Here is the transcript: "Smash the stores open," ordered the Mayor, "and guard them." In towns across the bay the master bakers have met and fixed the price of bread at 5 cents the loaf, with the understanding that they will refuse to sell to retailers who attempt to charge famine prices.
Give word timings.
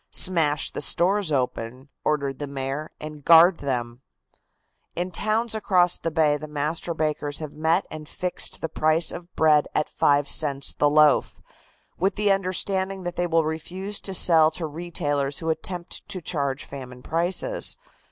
"Smash 0.09 0.71
the 0.71 0.81
stores 0.81 1.31
open," 1.31 1.89
ordered 2.03 2.39
the 2.39 2.47
Mayor, 2.47 2.89
"and 2.99 3.23
guard 3.23 3.59
them." 3.59 4.01
In 4.95 5.11
towns 5.11 5.53
across 5.53 5.99
the 5.99 6.09
bay 6.09 6.37
the 6.37 6.47
master 6.47 6.95
bakers 6.95 7.37
have 7.37 7.51
met 7.51 7.85
and 7.91 8.09
fixed 8.09 8.61
the 8.61 8.67
price 8.67 9.11
of 9.11 9.31
bread 9.35 9.67
at 9.75 9.87
5 9.87 10.27
cents 10.27 10.73
the 10.73 10.89
loaf, 10.89 11.39
with 11.99 12.15
the 12.15 12.31
understanding 12.31 13.03
that 13.03 13.15
they 13.15 13.27
will 13.27 13.45
refuse 13.45 13.99
to 14.01 14.15
sell 14.15 14.49
to 14.49 14.65
retailers 14.65 15.37
who 15.37 15.51
attempt 15.51 16.09
to 16.09 16.19
charge 16.19 16.65
famine 16.65 17.03
prices. 17.03 17.77